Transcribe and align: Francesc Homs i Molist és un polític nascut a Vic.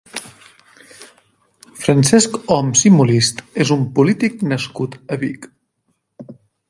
Francesc 1.81 2.39
Homs 2.55 2.81
i 2.91 2.93
Molist 2.95 3.43
és 3.67 3.75
un 3.79 3.85
polític 4.01 4.43
nascut 4.55 4.97
a 5.17 5.21
Vic. 5.25 5.47